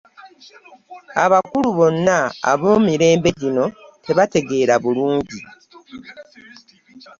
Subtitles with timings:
[1.23, 2.17] Abakulu bonna
[2.51, 3.65] ab'omu mirembe gino
[4.05, 5.39] tebabitegeera bulungi.